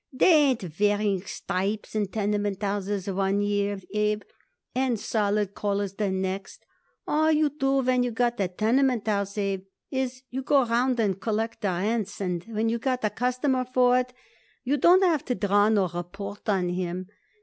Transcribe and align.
They 0.11 0.33
ain't 0.33 0.79
wearing 0.79 1.21
stripes 1.27 1.93
in 1.93 2.07
tenement 2.07 2.63
houses 2.63 3.07
one 3.07 3.39
year, 3.39 3.79
Abe, 3.93 4.23
and 4.73 4.99
solid 4.99 5.53
colors 5.53 5.93
the 5.93 6.09
next. 6.09 6.65
All 7.05 7.31
you 7.31 7.51
do 7.51 7.81
when 7.83 8.01
you 8.01 8.09
got 8.09 8.39
a 8.39 8.47
tenement 8.47 9.05
house, 9.07 9.37
Abe, 9.37 9.65
is 9.91 10.23
to 10.33 10.41
go 10.41 10.65
round 10.65 10.99
and 10.99 11.21
collect 11.21 11.61
the 11.61 11.67
rents, 11.67 12.19
and 12.19 12.43
when 12.45 12.67
you 12.67 12.79
got 12.79 13.03
a 13.03 13.11
customer 13.11 13.63
for 13.63 13.99
it 13.99 14.11
you 14.63 14.75
don't 14.77 15.03
have 15.03 15.23
to 15.25 15.35
draw 15.35 15.69
no 15.69 15.87
report 15.87 16.49
on 16.49 16.69
him. 16.69 17.07